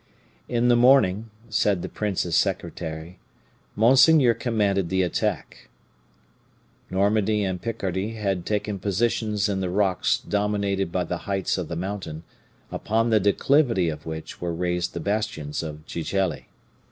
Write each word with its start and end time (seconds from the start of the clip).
"In 0.49 0.67
the 0.67 0.75
morning," 0.75 1.29
said 1.47 1.83
the 1.83 1.87
prince's 1.87 2.35
secretary, 2.35 3.19
"monseigneur 3.75 4.33
commanded 4.33 4.89
the 4.89 5.03
attack. 5.03 5.69
Normandy 6.89 7.43
and 7.43 7.61
Picardy 7.61 8.15
had 8.15 8.43
taken 8.43 8.79
positions 8.79 9.47
in 9.47 9.59
the 9.59 9.69
rocks 9.69 10.17
dominated 10.17 10.91
by 10.91 11.03
the 11.03 11.29
heights 11.29 11.55
of 11.59 11.67
the 11.67 11.75
mountain, 11.75 12.23
upon 12.71 13.11
the 13.11 13.19
declivity 13.19 13.89
of 13.89 14.07
which 14.07 14.41
were 14.41 14.55
raised 14.55 14.95
the 14.95 14.99
bastions 14.99 15.61
of 15.61 15.85
Gigelli. 15.85 16.47